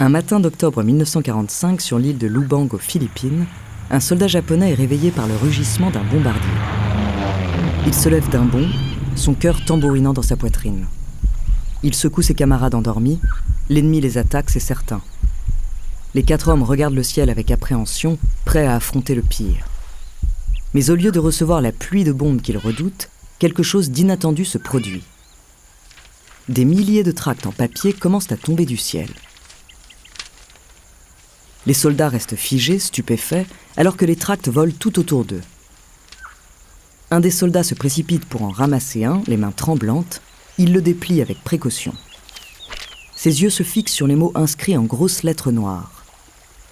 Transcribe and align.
Un 0.00 0.10
matin 0.10 0.38
d'octobre 0.38 0.84
1945, 0.84 1.80
sur 1.80 1.98
l'île 1.98 2.18
de 2.18 2.28
Lubang 2.28 2.68
aux 2.72 2.78
Philippines, 2.78 3.46
un 3.90 3.98
soldat 3.98 4.28
japonais 4.28 4.70
est 4.70 4.74
réveillé 4.74 5.10
par 5.10 5.26
le 5.26 5.34
rugissement 5.34 5.90
d'un 5.90 6.04
bombardier. 6.04 6.52
Il 7.84 7.92
se 7.92 8.08
lève 8.08 8.28
d'un 8.28 8.44
bond, 8.44 8.68
son 9.16 9.34
cœur 9.34 9.64
tambourinant 9.64 10.12
dans 10.12 10.22
sa 10.22 10.36
poitrine. 10.36 10.86
Il 11.82 11.94
secoue 11.94 12.22
ses 12.22 12.34
camarades 12.34 12.76
endormis, 12.76 13.18
l'ennemi 13.68 14.00
les 14.00 14.18
attaque, 14.18 14.50
c'est 14.50 14.60
certain. 14.60 15.00
Les 16.14 16.22
quatre 16.22 16.46
hommes 16.46 16.62
regardent 16.62 16.94
le 16.94 17.02
ciel 17.02 17.28
avec 17.28 17.50
appréhension, 17.50 18.18
prêts 18.44 18.66
à 18.66 18.76
affronter 18.76 19.16
le 19.16 19.22
pire. 19.22 19.66
Mais 20.74 20.90
au 20.90 20.94
lieu 20.94 21.10
de 21.10 21.18
recevoir 21.18 21.60
la 21.60 21.72
pluie 21.72 22.04
de 22.04 22.12
bombes 22.12 22.40
qu'ils 22.40 22.58
redoutent, 22.58 23.10
quelque 23.40 23.64
chose 23.64 23.90
d'inattendu 23.90 24.44
se 24.44 24.58
produit. 24.58 25.02
Des 26.48 26.64
milliers 26.64 27.02
de 27.02 27.10
tracts 27.10 27.46
en 27.46 27.52
papier 27.52 27.92
commencent 27.92 28.30
à 28.30 28.36
tomber 28.36 28.64
du 28.64 28.76
ciel. 28.76 29.08
Les 31.68 31.74
soldats 31.74 32.08
restent 32.08 32.34
figés, 32.34 32.78
stupéfaits, 32.78 33.44
alors 33.76 33.98
que 33.98 34.06
les 34.06 34.16
tracts 34.16 34.48
volent 34.48 34.72
tout 34.78 34.98
autour 34.98 35.26
d'eux. 35.26 35.42
Un 37.10 37.20
des 37.20 37.30
soldats 37.30 37.62
se 37.62 37.74
précipite 37.74 38.24
pour 38.24 38.42
en 38.42 38.48
ramasser 38.48 39.04
un, 39.04 39.22
les 39.26 39.36
mains 39.36 39.52
tremblantes. 39.52 40.22
Il 40.56 40.72
le 40.72 40.80
déplie 40.80 41.20
avec 41.20 41.44
précaution. 41.44 41.92
Ses 43.14 43.42
yeux 43.42 43.50
se 43.50 43.64
fixent 43.64 43.92
sur 43.92 44.06
les 44.06 44.16
mots 44.16 44.32
inscrits 44.34 44.78
en 44.78 44.84
grosses 44.84 45.24
lettres 45.24 45.52
noires. 45.52 46.06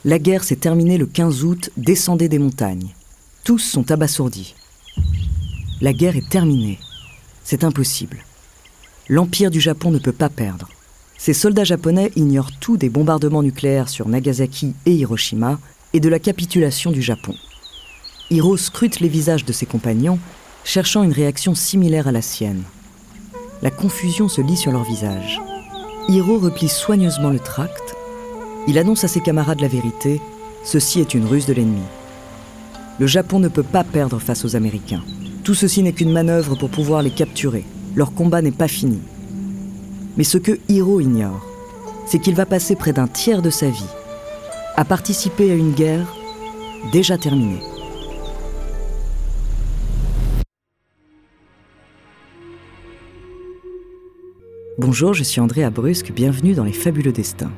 La 0.07 0.19
guerre 0.19 0.45
s'est 0.45 0.57
terminée 0.57 0.97
le 0.97 1.05
15 1.05 1.45
août, 1.45 1.69
descendez 1.77 2.31
des 2.31 2.39
montagnes. 2.39 2.95
Tous 3.45 3.59
sont 3.59 3.91
abasourdis. 3.91 4.55
La 5.83 5.93
guerre 5.93 6.17
est 6.17 6.31
terminée. 6.31 6.79
C'est 7.45 7.65
impossible. 7.65 8.25
L'Empire 9.11 9.51
du 9.51 9.61
Japon 9.61 9.91
ne 9.91 9.99
peut 9.99 10.13
pas 10.13 10.31
perdre. 10.31 10.71
Ces 11.19 11.35
soldats 11.35 11.65
japonais 11.65 12.13
ignorent 12.17 12.53
tout 12.61 12.77
des 12.77 12.89
bombardements 12.89 13.43
nucléaires 13.43 13.89
sur 13.89 14.09
Nagasaki 14.09 14.75
et 14.85 14.93
Hiroshima 14.93 15.59
et 15.93 16.01
de 16.01 16.09
la 16.09 16.19
capitulation 16.19 16.91
du 16.91 17.03
Japon. 17.03 17.35
Hiro 18.31 18.57
scrute 18.57 19.01
les 19.01 19.09
visages 19.09 19.45
de 19.45 19.53
ses 19.53 19.67
compagnons, 19.67 20.19
cherchant 20.65 21.03
une 21.03 21.13
réaction 21.13 21.55
similaire 21.55 22.09
à 22.09 22.13
la 22.13 22.23
sienne. 22.23 22.63
La 23.63 23.71
confusion 23.71 24.29
se 24.29 24.41
lit 24.41 24.57
sur 24.57 24.73
leurs 24.73 24.85
visages. 24.85 25.41
Hiro 26.09 26.39
replie 26.39 26.69
soigneusement 26.69 27.31
le 27.31 27.39
tract. 27.39 27.95
Il 28.69 28.79
annonce 28.79 29.05
à 29.05 29.09
ses 29.09 29.21
camarades 29.21 29.61
la 29.61 29.69
vérité 29.69 30.21
ceci 30.67 31.01
est 31.01 31.15
une 31.15 31.27
ruse 31.27 31.47
de 31.47 31.53
l'ennemi. 31.53 31.85
Le 32.99 33.07
Japon 33.07 33.39
ne 33.39 33.49
peut 33.49 33.63
pas 33.63 33.85
perdre 33.85 34.19
face 34.19 34.45
aux 34.45 34.57
Américains. 34.57 35.05
Tout 35.45 35.55
ceci 35.55 35.83
n'est 35.83 35.93
qu'une 35.93 36.13
manœuvre 36.13 36.57
pour 36.57 36.71
pouvoir 36.71 37.03
les 37.03 37.11
capturer. 37.11 37.65
Leur 37.95 38.13
combat 38.13 38.43
n'est 38.43 38.51
pas 38.51 38.67
fini. 38.67 38.99
Mais 40.17 40.25
ce 40.25 40.39
que 40.39 40.59
Hiro 40.69 41.01
ignore, 41.01 41.45
c'est 42.07 42.19
qu'il 42.19 42.35
va 42.35 42.47
passer 42.47 42.75
près 42.75 42.93
d'un 42.93 43.07
tiers 43.07 43.43
de 43.43 43.51
sa 43.51 43.69
vie 43.69 43.85
à 44.77 44.85
participer 44.85 45.51
à 45.51 45.55
une 45.55 45.73
guerre 45.73 46.15
déjà 46.93 47.19
terminée. 47.19 47.61
Bonjour, 54.79 55.15
je 55.15 55.23
suis 55.23 55.41
André 55.41 55.65
Abrusque, 55.65 56.13
bienvenue 56.13 56.55
dans 56.55 56.65
Les 56.65 56.73
Fabuleux 56.73 57.13
Destins. 57.13 57.53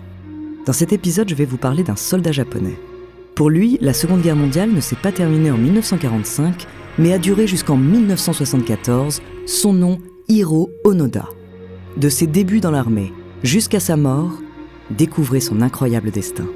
Dans 0.67 0.73
cet 0.73 0.93
épisode, 0.93 1.29
je 1.29 1.35
vais 1.35 1.45
vous 1.45 1.57
parler 1.57 1.83
d'un 1.83 1.97
soldat 1.97 2.33
japonais. 2.33 2.79
Pour 3.35 3.51
lui, 3.51 3.79
la 3.81 3.93
Seconde 3.93 4.23
Guerre 4.23 4.37
mondiale 4.37 4.71
ne 4.71 4.81
s'est 4.81 4.97
pas 4.97 5.13
terminée 5.13 5.51
en 5.51 5.59
1945, 5.59 6.67
mais 6.99 7.13
a 7.13 7.19
duré 7.19 7.47
jusqu'en 7.47 7.77
1974, 7.77 9.21
son 9.47 9.73
nom 9.73 9.99
Hiro 10.29 10.71
Onoda. 10.85 11.29
De 11.99 12.09
ses 12.09 12.29
débuts 12.29 12.61
dans 12.61 12.71
l'armée 12.71 13.13
jusqu'à 13.43 13.81
sa 13.81 13.97
mort, 13.97 14.31
découvrez 14.89 15.41
son 15.41 15.61
incroyable 15.61 16.13
destin. 16.13 16.47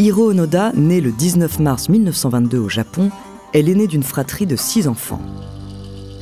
Hiro 0.00 0.30
Onoda, 0.30 0.72
né 0.74 1.02
le 1.02 1.12
19 1.12 1.58
mars 1.58 1.90
1922 1.90 2.56
au 2.56 2.70
Japon, 2.70 3.10
est 3.52 3.60
l'aîné 3.60 3.86
d'une 3.86 4.02
fratrie 4.02 4.46
de 4.46 4.56
six 4.56 4.88
enfants. 4.88 5.20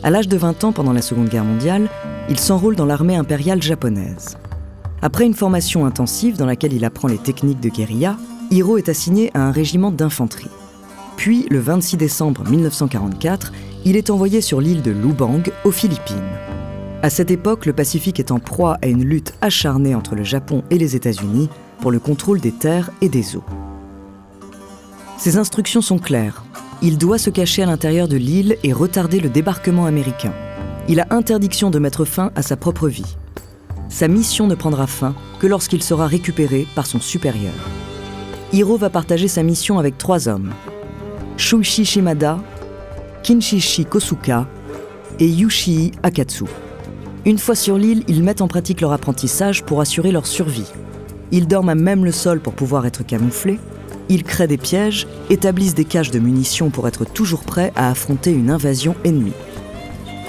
À 0.03 0.11
l'âge 0.11 0.27
de 0.27 0.37
20 0.37 0.65
ans, 0.65 0.73
pendant 0.73 0.93
la 0.93 1.01
Seconde 1.01 1.29
Guerre 1.29 1.45
mondiale, 1.45 1.89
il 2.29 2.41
s'enrôle 2.41 2.75
dans 2.75 2.87
l'armée 2.87 3.15
impériale 3.15 3.63
japonaise. 3.63 4.37
Après 5.01 5.27
une 5.27 5.35
formation 5.35 5.87
intensive 5.87 6.37
dans 6.37 6.45
laquelle 6.45 6.73
il 6.73 6.85
apprend 6.85 7.07
les 7.07 7.19
techniques 7.19 7.61
de 7.61 7.69
guérilla, 7.69 8.17
Hiro 8.51 8.79
est 8.79 8.89
assigné 8.89 9.31
à 9.35 9.43
un 9.43 9.53
régiment 9.53 9.93
d'infanterie. 9.93 10.51
Puis, 11.17 11.47
le 11.49 11.61
26 11.61 11.99
décembre 11.99 12.43
1944, 12.51 13.53
il 13.85 13.95
est 13.95 14.11
envoyé 14.11 14.41
sur 14.41 14.61
l'île 14.61 14.83
de 14.83 14.91
Lubang, 14.91 15.53
aux 15.65 15.71
Philippines. 15.71 16.17
À 17.05 17.11
cette 17.11 17.31
époque, 17.31 17.65
le 17.65 17.75
Pacifique 17.75 18.19
est 18.19 18.33
en 18.33 18.41
proie 18.41 18.77
à 18.83 18.89
une 18.89 19.05
lutte 19.05 19.35
acharnée 19.41 19.95
entre 19.95 20.17
le 20.17 20.25
Japon 20.25 20.65
et 20.73 20.79
les 20.79 20.97
États-Unis 20.97 21.49
pour 21.81 21.93
le 21.93 22.01
contrôle 22.01 22.41
des 22.41 22.51
terres 22.51 22.91
et 23.03 23.09
des 23.09 23.37
eaux. 23.37 23.45
Ses 25.19 25.37
instructions 25.37 25.81
sont 25.81 25.99
claires. 25.99 26.45
Il 26.81 26.97
doit 26.97 27.19
se 27.19 27.29
cacher 27.29 27.65
à 27.65 27.67
l'intérieur 27.67 28.07
de 28.07 28.17
l'île 28.17 28.57
et 28.63 28.73
retarder 28.73 29.19
le 29.19 29.29
débarquement 29.29 29.85
américain. 29.85 30.33
Il 30.89 31.01
a 31.01 31.09
interdiction 31.11 31.71
de 31.71 31.81
mettre 31.81 32.05
fin 32.05 32.31
à 32.37 32.43
sa 32.43 32.57
propre 32.57 32.87
vie. 32.89 33.17
Sa 33.89 34.07
mission 34.07 34.47
ne 34.47 34.55
prendra 34.55 34.87
fin 34.87 35.17
que 35.41 35.49
lorsqu'il 35.49 35.83
sera 35.83 36.07
récupéré 36.07 36.69
par 36.77 36.87
son 36.87 37.01
supérieur. 37.01 37.53
Hiro 38.53 38.77
va 38.77 38.91
partager 38.91 39.27
sa 39.27 39.43
mission 39.43 39.81
avec 39.81 39.99
trois 39.99 40.29
hommes 40.29 40.53
Shuichi 41.37 41.85
Shimada, 41.85 42.39
Kinshichi 43.25 43.87
Kosuka 43.87 44.47
et 45.19 45.27
Yushii 45.27 45.93
Akatsu. 46.05 46.45
Une 47.25 47.39
fois 47.39 47.57
sur 47.57 47.77
l'île, 47.77 48.05
ils 48.07 48.23
mettent 48.23 48.41
en 48.41 48.49
pratique 48.49 48.81
leur 48.81 48.93
apprentissage 48.93 49.65
pour 49.65 49.81
assurer 49.81 50.13
leur 50.13 50.29
survie. 50.29 50.71
Ils 51.33 51.49
dorment 51.49 51.71
à 51.71 51.75
même 51.75 52.05
le 52.05 52.13
sol 52.13 52.39
pour 52.39 52.55
pouvoir 52.55 52.87
être 52.87 53.05
camouflés 53.05 53.59
ils 54.09 54.25
créent 54.25 54.47
des 54.47 54.57
pièges, 54.57 55.07
établissent 55.31 55.75
des 55.75 55.85
caches 55.85 56.11
de 56.11 56.19
munitions 56.19 56.71
pour 56.71 56.89
être 56.89 57.05
toujours 57.05 57.43
prêts 57.43 57.73
à 57.77 57.91
affronter 57.91 58.33
une 58.33 58.51
invasion 58.51 58.95
ennemie. 59.05 59.33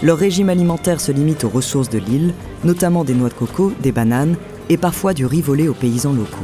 Leur 0.01 0.17
régime 0.17 0.49
alimentaire 0.49 1.01
se 1.01 1.11
limite 1.11 1.43
aux 1.43 1.49
ressources 1.49 1.89
de 1.89 1.99
l'île, 1.99 2.33
notamment 2.63 3.03
des 3.03 3.13
noix 3.13 3.29
de 3.29 3.33
coco, 3.33 3.73
des 3.81 3.91
bananes 3.91 4.35
et 4.69 4.77
parfois 4.77 5.13
du 5.13 5.25
riz 5.25 5.41
volé 5.41 5.67
aux 5.67 5.73
paysans 5.73 6.13
locaux. 6.13 6.37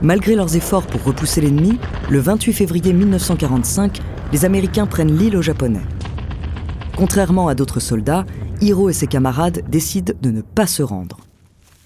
Malgré 0.00 0.36
leurs 0.36 0.54
efforts 0.54 0.86
pour 0.86 1.02
repousser 1.02 1.40
l'ennemi, 1.40 1.78
le 2.08 2.20
28 2.20 2.52
février 2.52 2.92
1945, 2.92 3.98
les 4.32 4.44
Américains 4.44 4.86
prennent 4.86 5.16
l'île 5.16 5.36
aux 5.36 5.42
Japonais. 5.42 5.82
Contrairement 6.96 7.48
à 7.48 7.54
d'autres 7.54 7.80
soldats, 7.80 8.24
Hiro 8.60 8.88
et 8.88 8.92
ses 8.92 9.06
camarades 9.06 9.62
décident 9.70 10.14
de 10.20 10.30
ne 10.32 10.42
pas 10.42 10.66
se 10.66 10.82
rendre. 10.82 11.20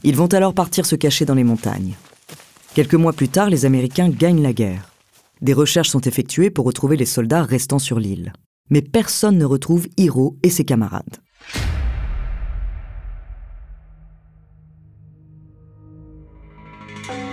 Ils 0.04 0.16
vont 0.16 0.28
alors 0.28 0.54
partir 0.54 0.86
se 0.86 0.96
cacher 0.96 1.26
dans 1.26 1.34
les 1.34 1.44
montagnes. 1.44 1.94
Quelques 2.74 2.94
mois 2.94 3.12
plus 3.12 3.28
tard, 3.28 3.50
les 3.50 3.66
Américains 3.66 4.08
gagnent 4.08 4.42
la 4.42 4.54
guerre. 4.54 4.88
Des 5.42 5.52
recherches 5.52 5.90
sont 5.90 6.00
effectuées 6.00 6.48
pour 6.48 6.64
retrouver 6.64 6.96
les 6.96 7.04
soldats 7.04 7.42
restant 7.42 7.78
sur 7.78 7.98
l'île. 7.98 8.32
Mais 8.70 8.80
personne 8.80 9.36
ne 9.36 9.44
retrouve 9.44 9.86
Hiro 9.98 10.38
et 10.42 10.48
ses 10.48 10.64
camarades. 10.64 11.18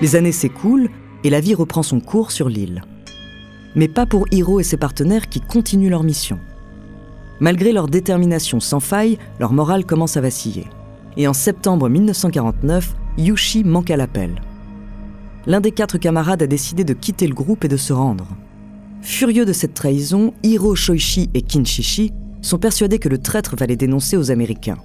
Les 0.01 0.15
années 0.17 0.33
s'écoulent 0.33 0.89
et 1.23 1.29
la 1.29 1.39
vie 1.39 1.55
reprend 1.55 1.83
son 1.83 2.01
cours 2.01 2.31
sur 2.31 2.49
l'île. 2.49 2.83
Mais 3.75 3.87
pas 3.87 4.05
pour 4.05 4.25
Hiro 4.31 4.59
et 4.59 4.63
ses 4.63 4.77
partenaires 4.77 5.29
qui 5.29 5.39
continuent 5.39 5.89
leur 5.89 6.03
mission. 6.03 6.39
Malgré 7.39 7.71
leur 7.71 7.87
détermination 7.87 8.59
sans 8.59 8.79
faille, 8.79 9.17
leur 9.39 9.53
morale 9.53 9.85
commence 9.85 10.17
à 10.17 10.21
vaciller. 10.21 10.67
Et 11.17 11.27
en 11.27 11.33
septembre 11.33 11.89
1949, 11.89 12.95
Yushi 13.17 13.63
manque 13.63 13.91
à 13.91 13.97
l'appel. 13.97 14.41
L'un 15.45 15.61
des 15.61 15.71
quatre 15.71 15.97
camarades 15.97 16.43
a 16.43 16.47
décidé 16.47 16.83
de 16.83 16.93
quitter 16.93 17.27
le 17.27 17.33
groupe 17.33 17.63
et 17.63 17.69
de 17.69 17.77
se 17.77 17.93
rendre. 17.93 18.27
Furieux 19.01 19.45
de 19.45 19.53
cette 19.53 19.73
trahison, 19.73 20.33
Hiro 20.43 20.75
Shoichi 20.75 21.29
et 21.33 21.41
Kinshichi 21.41 22.11
sont 22.41 22.59
persuadés 22.59 22.99
que 22.99 23.09
le 23.09 23.17
traître 23.17 23.55
va 23.55 23.65
les 23.65 23.77
dénoncer 23.77 24.17
aux 24.17 24.31
Américains. 24.31 24.77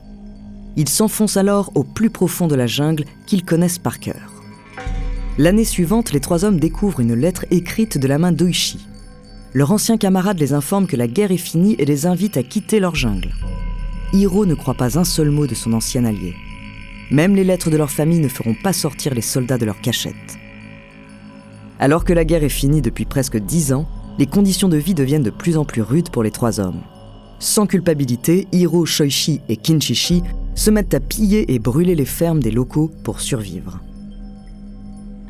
Ils 0.76 0.88
s'enfoncent 0.88 1.36
alors 1.36 1.72
au 1.74 1.84
plus 1.84 2.10
profond 2.10 2.46
de 2.46 2.54
la 2.54 2.66
jungle 2.66 3.04
qu'ils 3.26 3.44
connaissent 3.44 3.78
par 3.78 3.98
cœur. 3.98 4.32
L'année 5.38 5.64
suivante, 5.64 6.12
les 6.12 6.20
trois 6.20 6.44
hommes 6.44 6.60
découvrent 6.60 7.00
une 7.00 7.14
lettre 7.14 7.44
écrite 7.50 7.98
de 7.98 8.06
la 8.06 8.18
main 8.18 8.30
d'Oishi, 8.32 8.86
leur 9.54 9.70
ancien 9.70 9.96
camarade 9.96 10.40
les 10.40 10.52
informe 10.52 10.88
que 10.88 10.96
la 10.96 11.06
guerre 11.06 11.30
est 11.30 11.36
finie 11.36 11.76
et 11.78 11.84
les 11.84 12.06
invite 12.06 12.36
à 12.36 12.42
quitter 12.42 12.80
leur 12.80 12.96
jungle. 12.96 13.32
Hiro 14.12 14.46
ne 14.46 14.54
croit 14.54 14.74
pas 14.74 14.98
un 14.98 15.04
seul 15.04 15.30
mot 15.30 15.46
de 15.46 15.54
son 15.54 15.72
ancien 15.72 16.04
allié. 16.04 16.34
Même 17.12 17.36
les 17.36 17.44
lettres 17.44 17.70
de 17.70 17.76
leur 17.76 17.90
famille 17.90 18.18
ne 18.18 18.28
feront 18.28 18.56
pas 18.60 18.72
sortir 18.72 19.14
les 19.14 19.20
soldats 19.20 19.56
de 19.56 19.64
leur 19.64 19.80
cachette. 19.80 20.14
Alors 21.78 22.04
que 22.04 22.12
la 22.12 22.24
guerre 22.24 22.42
est 22.42 22.48
finie 22.48 22.82
depuis 22.82 23.04
presque 23.04 23.36
dix 23.36 23.72
ans, 23.72 23.86
les 24.18 24.26
conditions 24.26 24.68
de 24.68 24.76
vie 24.76 24.94
deviennent 24.94 25.22
de 25.22 25.30
plus 25.30 25.56
en 25.56 25.64
plus 25.64 25.82
rudes 25.82 26.10
pour 26.10 26.24
les 26.24 26.32
trois 26.32 26.58
hommes. 26.58 26.82
Sans 27.38 27.66
culpabilité, 27.66 28.48
Hiro, 28.50 28.86
Shoichi 28.86 29.40
et 29.48 29.56
Kinshichi 29.56 30.22
se 30.56 30.70
mettent 30.70 30.94
à 30.94 31.00
piller 31.00 31.52
et 31.52 31.60
brûler 31.60 31.94
les 31.94 32.04
fermes 32.04 32.40
des 32.40 32.50
locaux 32.50 32.90
pour 33.04 33.20
survivre. 33.20 33.80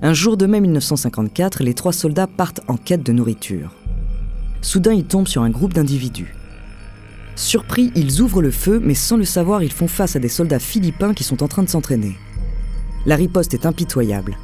Un 0.01 0.15
jour 0.15 0.37
de 0.39 0.47
mai 0.47 0.61
1954, 0.61 1.63
les 1.63 1.75
trois 1.75 1.93
soldats 1.93 2.27
partent 2.27 2.61
en 2.69 2.77
quête 2.77 3.03
de 3.03 3.13
nourriture. 3.13 3.71
Soudain, 4.65 4.95
ils 4.95 5.05
tombent 5.05 5.29
sur 5.29 5.43
un 5.43 5.51
groupe 5.51 5.75
d'individus. 5.75 6.35
Surpris, 7.37 7.93
ils 7.95 8.23
ouvrent 8.23 8.41
le 8.41 8.51
feu, 8.51 8.81
mais 8.83 8.95
sans 8.95 9.19
le 9.19 9.27
savoir, 9.27 9.63
ils 9.63 9.71
font 9.71 9.89
face 9.89 10.17
à 10.17 10.19
des 10.19 10.31
soldats 10.31 10.59
philippins 10.59 11.13
qui 11.13 11.23
sont 11.23 11.43
en 11.43 11.49
train 11.49 11.63
de 11.63 11.69
s'entraîner. 11.69 12.17
La 13.05 13.17
riposte 13.17 13.53
est 13.53 13.67
impitoyable. 13.67 14.39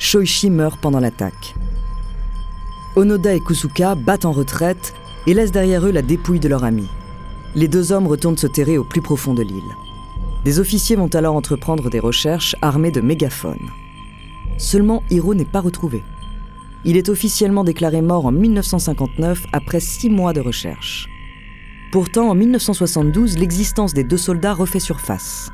Shoichi 0.00 0.50
meurt 0.50 0.80
pendant 0.80 0.98
l'attaque. 0.98 1.54
Onoda 2.96 3.32
et 3.32 3.38
Kusuka 3.38 3.94
battent 3.94 4.24
en 4.24 4.32
retraite 4.32 4.92
et 5.28 5.34
laissent 5.34 5.52
derrière 5.52 5.86
eux 5.86 5.92
la 5.92 6.02
dépouille 6.02 6.40
de 6.40 6.48
leur 6.48 6.64
ami. 6.64 6.88
Les 7.54 7.68
deux 7.68 7.92
hommes 7.92 8.08
retournent 8.08 8.36
se 8.36 8.48
terrer 8.48 8.76
au 8.76 8.84
plus 8.84 9.02
profond 9.02 9.34
de 9.34 9.42
l'île. 9.42 9.62
Des 10.44 10.58
officiers 10.58 10.96
vont 10.96 11.14
alors 11.14 11.36
entreprendre 11.36 11.90
des 11.90 12.00
recherches 12.00 12.56
armés 12.60 12.90
de 12.90 13.00
mégaphones. 13.00 13.70
Seulement, 14.58 15.04
Hiro 15.10 15.32
n'est 15.32 15.44
pas 15.44 15.60
retrouvé. 15.60 16.02
Il 16.86 16.98
est 16.98 17.08
officiellement 17.08 17.64
déclaré 17.64 18.02
mort 18.02 18.26
en 18.26 18.32
1959 18.32 19.46
après 19.52 19.80
six 19.80 20.10
mois 20.10 20.34
de 20.34 20.40
recherche. 20.40 21.08
Pourtant, 21.92 22.28
en 22.28 22.34
1972, 22.34 23.38
l'existence 23.38 23.94
des 23.94 24.04
deux 24.04 24.18
soldats 24.18 24.52
refait 24.52 24.80
surface. 24.80 25.50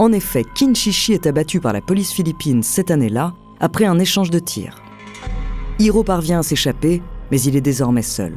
En 0.00 0.12
effet, 0.12 0.44
Kinshichi 0.54 1.12
est 1.12 1.26
abattu 1.26 1.60
par 1.60 1.72
la 1.72 1.80
police 1.80 2.10
philippine 2.10 2.62
cette 2.62 2.90
année-là 2.90 3.34
après 3.60 3.84
un 3.84 3.98
échange 3.98 4.30
de 4.30 4.38
tirs. 4.38 4.82
Hiro 5.78 6.02
parvient 6.02 6.40
à 6.40 6.42
s'échapper, 6.42 7.00
mais 7.30 7.40
il 7.42 7.54
est 7.54 7.60
désormais 7.60 8.02
seul. 8.02 8.32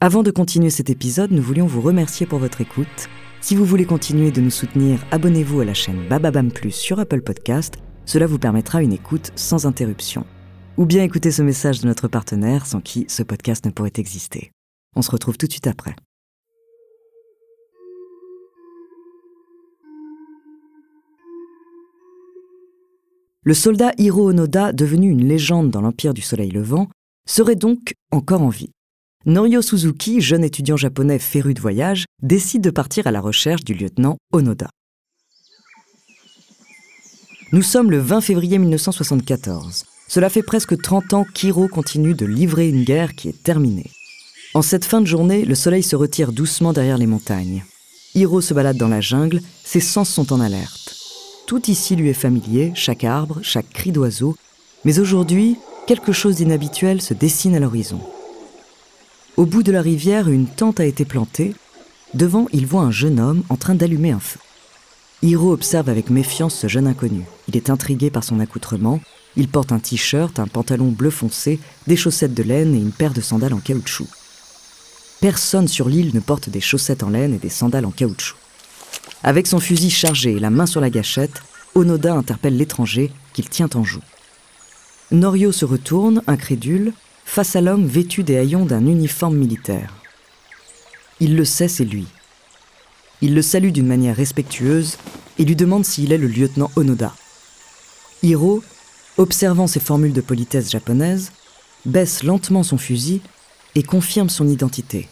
Avant 0.00 0.22
de 0.22 0.30
continuer 0.30 0.70
cet 0.70 0.90
épisode, 0.90 1.32
nous 1.32 1.42
voulions 1.42 1.66
vous 1.66 1.80
remercier 1.80 2.26
pour 2.26 2.38
votre 2.38 2.60
écoute 2.60 3.08
si 3.42 3.56
vous 3.56 3.64
voulez 3.64 3.84
continuer 3.84 4.30
de 4.30 4.40
nous 4.40 4.50
soutenir, 4.50 5.04
abonnez-vous 5.10 5.60
à 5.60 5.64
la 5.64 5.74
chaîne 5.74 6.06
Bababam 6.08 6.52
Plus 6.52 6.70
sur 6.70 7.00
Apple 7.00 7.22
Podcast. 7.22 7.74
Cela 8.06 8.28
vous 8.28 8.38
permettra 8.38 8.82
une 8.82 8.92
écoute 8.92 9.32
sans 9.34 9.66
interruption. 9.66 10.24
Ou 10.76 10.86
bien 10.86 11.02
écouter 11.02 11.32
ce 11.32 11.42
message 11.42 11.80
de 11.80 11.88
notre 11.88 12.06
partenaire 12.06 12.66
sans 12.66 12.80
qui 12.80 13.04
ce 13.08 13.24
podcast 13.24 13.66
ne 13.66 13.72
pourrait 13.72 13.92
exister. 13.96 14.52
On 14.94 15.02
se 15.02 15.10
retrouve 15.10 15.38
tout 15.38 15.48
de 15.48 15.52
suite 15.52 15.66
après. 15.66 15.96
Le 23.42 23.54
soldat 23.54 23.92
Hiro 23.98 24.30
Onoda, 24.30 24.72
devenu 24.72 25.10
une 25.10 25.26
légende 25.26 25.68
dans 25.68 25.80
l'Empire 25.80 26.14
du 26.14 26.22
Soleil 26.22 26.52
Levant, 26.52 26.88
serait 27.26 27.56
donc 27.56 27.94
encore 28.12 28.42
en 28.42 28.50
vie. 28.50 28.70
Norio 29.24 29.62
Suzuki, 29.62 30.20
jeune 30.20 30.42
étudiant 30.42 30.76
japonais 30.76 31.20
féru 31.20 31.54
de 31.54 31.60
voyage, 31.60 32.06
décide 32.22 32.62
de 32.62 32.70
partir 32.70 33.06
à 33.06 33.12
la 33.12 33.20
recherche 33.20 33.62
du 33.62 33.72
lieutenant 33.72 34.16
Onoda. 34.32 34.68
Nous 37.52 37.62
sommes 37.62 37.92
le 37.92 37.98
20 37.98 38.20
février 38.20 38.58
1974. 38.58 39.84
Cela 40.08 40.28
fait 40.28 40.42
presque 40.42 40.76
30 40.76 41.14
ans 41.14 41.24
qu'Hiro 41.24 41.68
continue 41.68 42.14
de 42.14 42.26
livrer 42.26 42.68
une 42.68 42.82
guerre 42.82 43.14
qui 43.14 43.28
est 43.28 43.42
terminée. 43.44 43.90
En 44.54 44.62
cette 44.62 44.84
fin 44.84 45.00
de 45.00 45.06
journée, 45.06 45.44
le 45.44 45.54
soleil 45.54 45.84
se 45.84 45.94
retire 45.94 46.32
doucement 46.32 46.72
derrière 46.72 46.98
les 46.98 47.06
montagnes. 47.06 47.64
Hiro 48.16 48.40
se 48.40 48.54
balade 48.54 48.76
dans 48.76 48.88
la 48.88 49.00
jungle, 49.00 49.40
ses 49.62 49.80
sens 49.80 50.10
sont 50.10 50.32
en 50.32 50.40
alerte. 50.40 50.96
Tout 51.46 51.70
ici 51.70 51.94
lui 51.94 52.08
est 52.08 52.12
familier, 52.12 52.72
chaque 52.74 53.04
arbre, 53.04 53.38
chaque 53.42 53.70
cri 53.70 53.92
d'oiseau, 53.92 54.36
mais 54.84 54.98
aujourd'hui, 54.98 55.58
quelque 55.86 56.12
chose 56.12 56.36
d'inhabituel 56.36 57.00
se 57.00 57.14
dessine 57.14 57.54
à 57.54 57.60
l'horizon. 57.60 58.00
Au 59.38 59.46
bout 59.46 59.62
de 59.62 59.72
la 59.72 59.80
rivière, 59.80 60.28
une 60.28 60.46
tente 60.46 60.78
a 60.78 60.84
été 60.84 61.06
plantée. 61.06 61.54
Devant, 62.12 62.48
il 62.52 62.66
voit 62.66 62.82
un 62.82 62.90
jeune 62.90 63.18
homme 63.18 63.42
en 63.48 63.56
train 63.56 63.74
d'allumer 63.74 64.10
un 64.10 64.20
feu. 64.20 64.38
Hiro 65.22 65.52
observe 65.52 65.88
avec 65.88 66.10
méfiance 66.10 66.54
ce 66.54 66.66
jeune 66.66 66.86
inconnu. 66.86 67.24
Il 67.48 67.56
est 67.56 67.70
intrigué 67.70 68.10
par 68.10 68.24
son 68.24 68.40
accoutrement. 68.40 69.00
Il 69.36 69.48
porte 69.48 69.72
un 69.72 69.78
t-shirt, 69.78 70.38
un 70.38 70.46
pantalon 70.46 70.88
bleu 70.88 71.08
foncé, 71.08 71.60
des 71.86 71.96
chaussettes 71.96 72.34
de 72.34 72.42
laine 72.42 72.74
et 72.74 72.78
une 72.78 72.92
paire 72.92 73.14
de 73.14 73.22
sandales 73.22 73.54
en 73.54 73.60
caoutchouc. 73.60 74.06
Personne 75.20 75.68
sur 75.68 75.88
l'île 75.88 76.14
ne 76.14 76.20
porte 76.20 76.50
des 76.50 76.60
chaussettes 76.60 77.02
en 77.02 77.08
laine 77.08 77.32
et 77.32 77.38
des 77.38 77.48
sandales 77.48 77.86
en 77.86 77.90
caoutchouc. 77.90 78.36
Avec 79.22 79.46
son 79.46 79.60
fusil 79.60 79.90
chargé 79.90 80.32
et 80.32 80.40
la 80.40 80.50
main 80.50 80.66
sur 80.66 80.82
la 80.82 80.90
gâchette, 80.90 81.40
Onoda 81.74 82.12
interpelle 82.12 82.58
l'étranger 82.58 83.10
qu'il 83.32 83.48
tient 83.48 83.70
en 83.74 83.84
joue. 83.84 84.02
Norio 85.10 85.52
se 85.52 85.64
retourne, 85.64 86.22
incrédule, 86.26 86.92
face 87.24 87.56
à 87.56 87.60
l'homme 87.60 87.86
vêtu 87.86 88.22
des 88.22 88.36
haillons 88.36 88.66
d'un 88.66 88.86
uniforme 88.86 89.36
militaire. 89.36 89.94
Il 91.20 91.36
le 91.36 91.44
sait, 91.44 91.68
c'est 91.68 91.84
lui. 91.84 92.06
Il 93.20 93.34
le 93.34 93.42
salue 93.42 93.70
d'une 93.70 93.86
manière 93.86 94.16
respectueuse 94.16 94.96
et 95.38 95.44
lui 95.44 95.56
demande 95.56 95.84
s'il 95.84 96.12
est 96.12 96.18
le 96.18 96.26
lieutenant 96.26 96.70
Onoda. 96.76 97.14
Hiro, 98.22 98.62
observant 99.16 99.66
ces 99.66 99.80
formules 99.80 100.12
de 100.12 100.20
politesse 100.20 100.70
japonaise, 100.70 101.32
baisse 101.86 102.22
lentement 102.22 102.62
son 102.62 102.78
fusil 102.78 103.20
et 103.74 103.82
confirme 103.82 104.28
son 104.28 104.48
identité. 104.48 105.08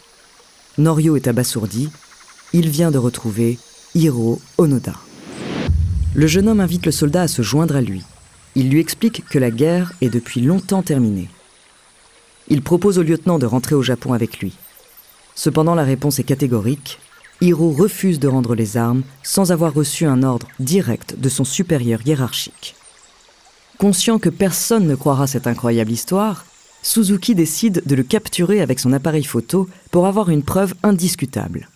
Norio 0.78 1.16
est 1.16 1.28
abasourdi. 1.28 1.90
Il 2.52 2.68
vient 2.68 2.90
de 2.90 2.98
retrouver 2.98 3.58
Hiro 3.94 4.40
Onoda. 4.58 4.94
Le 6.14 6.26
jeune 6.26 6.48
homme 6.48 6.60
invite 6.60 6.86
le 6.86 6.92
soldat 6.92 7.22
à 7.22 7.28
se 7.28 7.42
joindre 7.42 7.76
à 7.76 7.80
lui. 7.80 8.02
Il 8.56 8.68
lui 8.70 8.80
explique 8.80 9.24
que 9.28 9.38
la 9.38 9.50
guerre 9.50 9.92
est 10.00 10.10
depuis 10.10 10.40
longtemps 10.40 10.82
terminée. 10.82 11.28
Il 12.50 12.62
propose 12.62 12.98
au 12.98 13.02
lieutenant 13.02 13.38
de 13.38 13.46
rentrer 13.46 13.76
au 13.76 13.82
Japon 13.82 14.12
avec 14.12 14.40
lui. 14.40 14.52
Cependant, 15.36 15.76
la 15.76 15.84
réponse 15.84 16.18
est 16.18 16.24
catégorique. 16.24 16.98
Hiro 17.40 17.70
refuse 17.70 18.18
de 18.18 18.28
rendre 18.28 18.54
les 18.54 18.76
armes 18.76 19.02
sans 19.22 19.52
avoir 19.52 19.72
reçu 19.72 20.04
un 20.04 20.22
ordre 20.22 20.48
direct 20.58 21.18
de 21.18 21.28
son 21.28 21.44
supérieur 21.44 22.00
hiérarchique. 22.04 22.74
Conscient 23.78 24.18
que 24.18 24.28
personne 24.28 24.86
ne 24.86 24.96
croira 24.96 25.26
cette 25.26 25.46
incroyable 25.46 25.92
histoire, 25.92 26.44
Suzuki 26.82 27.34
décide 27.34 27.82
de 27.86 27.94
le 27.94 28.02
capturer 28.02 28.60
avec 28.60 28.80
son 28.80 28.92
appareil 28.92 29.24
photo 29.24 29.68
pour 29.90 30.06
avoir 30.06 30.28
une 30.28 30.42
preuve 30.42 30.74
indiscutable. 30.82 31.68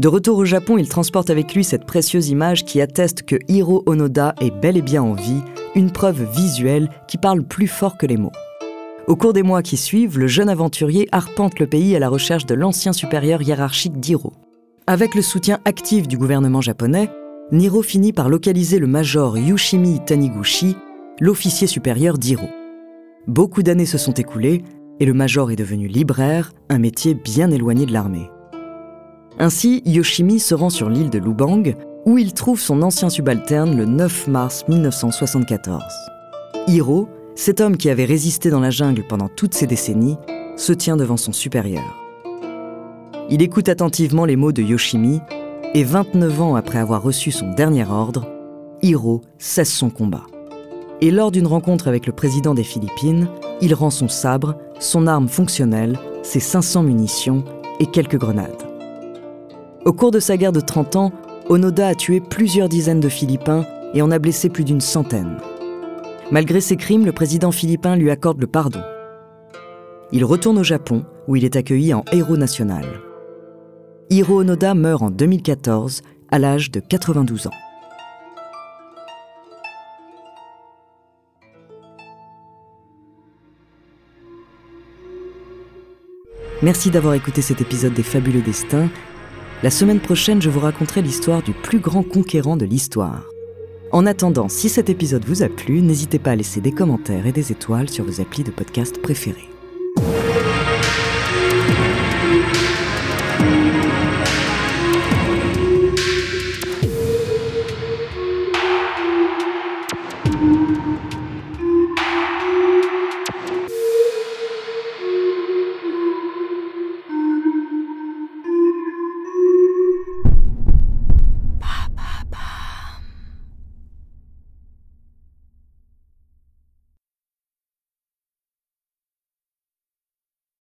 De 0.00 0.08
retour 0.08 0.38
au 0.38 0.46
Japon, 0.46 0.78
il 0.78 0.88
transporte 0.88 1.28
avec 1.28 1.54
lui 1.54 1.62
cette 1.62 1.84
précieuse 1.84 2.30
image 2.30 2.64
qui 2.64 2.80
atteste 2.80 3.22
que 3.22 3.36
Hiro 3.48 3.82
Onoda 3.84 4.34
est 4.40 4.50
bel 4.50 4.78
et 4.78 4.82
bien 4.82 5.02
en 5.02 5.12
vie, 5.12 5.42
une 5.74 5.90
preuve 5.90 6.24
visuelle 6.34 6.88
qui 7.06 7.18
parle 7.18 7.42
plus 7.42 7.66
fort 7.66 7.98
que 7.98 8.06
les 8.06 8.16
mots. 8.16 8.32
Au 9.08 9.14
cours 9.14 9.34
des 9.34 9.42
mois 9.42 9.60
qui 9.60 9.76
suivent, 9.76 10.18
le 10.18 10.26
jeune 10.26 10.48
aventurier 10.48 11.06
arpente 11.12 11.58
le 11.58 11.66
pays 11.66 11.94
à 11.94 11.98
la 11.98 12.08
recherche 12.08 12.46
de 12.46 12.54
l'ancien 12.54 12.94
supérieur 12.94 13.42
hiérarchique 13.42 14.00
d'Hiro. 14.00 14.32
Avec 14.86 15.14
le 15.14 15.20
soutien 15.20 15.58
actif 15.66 16.08
du 16.08 16.16
gouvernement 16.16 16.62
japonais, 16.62 17.10
Niro 17.52 17.82
finit 17.82 18.14
par 18.14 18.30
localiser 18.30 18.78
le 18.78 18.86
major 18.86 19.36
Yushimi 19.36 20.00
Taniguchi, 20.06 20.76
l'officier 21.20 21.66
supérieur 21.66 22.16
d'Hiro. 22.16 22.48
Beaucoup 23.26 23.62
d'années 23.62 23.84
se 23.84 23.98
sont 23.98 24.14
écoulées 24.14 24.62
et 24.98 25.04
le 25.04 25.12
major 25.12 25.50
est 25.50 25.56
devenu 25.56 25.88
libraire, 25.88 26.54
un 26.70 26.78
métier 26.78 27.12
bien 27.12 27.50
éloigné 27.50 27.84
de 27.84 27.92
l'armée. 27.92 28.30
Ainsi, 29.38 29.82
Yoshimi 29.86 30.38
se 30.38 30.54
rend 30.54 30.70
sur 30.70 30.90
l'île 30.90 31.10
de 31.10 31.18
Lubang, 31.18 31.74
où 32.06 32.18
il 32.18 32.32
trouve 32.32 32.60
son 32.60 32.82
ancien 32.82 33.10
subalterne 33.10 33.76
le 33.76 33.84
9 33.84 34.28
mars 34.28 34.64
1974. 34.68 35.82
Hiro, 36.66 37.08
cet 37.34 37.60
homme 37.60 37.76
qui 37.76 37.88
avait 37.90 38.04
résisté 38.04 38.50
dans 38.50 38.60
la 38.60 38.70
jungle 38.70 39.06
pendant 39.06 39.28
toutes 39.28 39.54
ces 39.54 39.66
décennies, 39.66 40.16
se 40.56 40.72
tient 40.72 40.96
devant 40.96 41.16
son 41.16 41.32
supérieur. 41.32 41.82
Il 43.30 43.42
écoute 43.42 43.68
attentivement 43.68 44.24
les 44.24 44.36
mots 44.36 44.52
de 44.52 44.62
Yoshimi, 44.62 45.20
et 45.74 45.84
29 45.84 46.40
ans 46.42 46.54
après 46.56 46.78
avoir 46.78 47.02
reçu 47.02 47.30
son 47.30 47.52
dernier 47.52 47.86
ordre, 47.88 48.26
Hiro 48.82 49.22
cesse 49.38 49.72
son 49.72 49.88
combat. 49.88 50.26
Et 51.00 51.10
lors 51.10 51.30
d'une 51.30 51.46
rencontre 51.46 51.88
avec 51.88 52.06
le 52.06 52.12
président 52.12 52.54
des 52.54 52.64
Philippines, 52.64 53.28
il 53.60 53.74
rend 53.74 53.90
son 53.90 54.08
sabre, 54.08 54.56
son 54.80 55.06
arme 55.06 55.28
fonctionnelle, 55.28 55.98
ses 56.22 56.40
500 56.40 56.82
munitions 56.82 57.44
et 57.78 57.86
quelques 57.86 58.18
grenades. 58.18 58.59
Au 59.86 59.94
cours 59.94 60.10
de 60.10 60.20
sa 60.20 60.36
guerre 60.36 60.52
de 60.52 60.60
30 60.60 60.96
ans, 60.96 61.12
Onoda 61.48 61.88
a 61.88 61.94
tué 61.94 62.20
plusieurs 62.20 62.68
dizaines 62.68 63.00
de 63.00 63.08
Philippins 63.08 63.64
et 63.94 64.02
en 64.02 64.10
a 64.10 64.18
blessé 64.18 64.50
plus 64.50 64.64
d'une 64.64 64.82
centaine. 64.82 65.38
Malgré 66.30 66.60
ses 66.60 66.76
crimes, 66.76 67.06
le 67.06 67.12
président 67.12 67.50
philippin 67.50 67.96
lui 67.96 68.10
accorde 68.10 68.40
le 68.40 68.46
pardon. 68.46 68.82
Il 70.12 70.24
retourne 70.24 70.58
au 70.58 70.64
Japon, 70.64 71.04
où 71.28 71.36
il 71.36 71.46
est 71.46 71.56
accueilli 71.56 71.94
en 71.94 72.04
héros 72.12 72.36
national. 72.36 72.84
Hiro 74.10 74.40
Onoda 74.40 74.74
meurt 74.74 75.02
en 75.02 75.10
2014, 75.10 76.02
à 76.30 76.38
l'âge 76.38 76.70
de 76.70 76.80
92 76.80 77.46
ans. 77.46 77.50
Merci 86.62 86.90
d'avoir 86.90 87.14
écouté 87.14 87.40
cet 87.40 87.62
épisode 87.62 87.94
des 87.94 88.02
Fabuleux 88.02 88.42
Destins. 88.42 88.90
La 89.62 89.70
semaine 89.70 90.00
prochaine, 90.00 90.40
je 90.40 90.48
vous 90.48 90.60
raconterai 90.60 91.02
l'histoire 91.02 91.42
du 91.42 91.52
plus 91.52 91.80
grand 91.80 92.02
conquérant 92.02 92.56
de 92.56 92.64
l'histoire. 92.64 93.28
En 93.92 94.06
attendant, 94.06 94.48
si 94.48 94.70
cet 94.70 94.88
épisode 94.88 95.26
vous 95.26 95.42
a 95.42 95.50
plu, 95.50 95.82
n'hésitez 95.82 96.18
pas 96.18 96.30
à 96.30 96.36
laisser 96.36 96.62
des 96.62 96.72
commentaires 96.72 97.26
et 97.26 97.32
des 97.32 97.52
étoiles 97.52 97.90
sur 97.90 98.06
vos 98.06 98.22
applis 98.22 98.42
de 98.42 98.50
podcast 98.50 99.02
préférés. 99.02 99.50